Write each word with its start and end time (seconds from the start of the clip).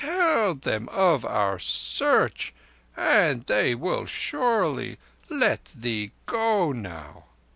Tell 0.03 0.55
them 0.55 0.89
of 0.89 1.23
our 1.23 1.59
Search, 1.59 2.55
and 2.97 3.43
they 3.43 3.75
will 3.75 4.07
surely 4.07 4.97
let 5.29 5.65
thee 5.75 6.11
go 6.25 6.71
now." 6.71 7.25